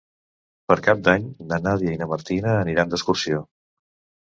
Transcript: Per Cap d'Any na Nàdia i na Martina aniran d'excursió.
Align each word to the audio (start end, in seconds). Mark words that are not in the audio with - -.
Per 0.71 0.77
Cap 0.87 1.03
d'Any 1.07 1.27
na 1.51 1.61
Nàdia 1.67 1.95
i 1.97 2.01
na 2.01 2.09
Martina 2.15 2.57
aniran 2.65 2.95
d'excursió. 2.95 3.47